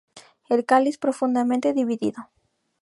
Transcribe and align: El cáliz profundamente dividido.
El 0.49 0.65
cáliz 0.65 0.97
profundamente 0.97 1.73
dividido. 1.75 2.31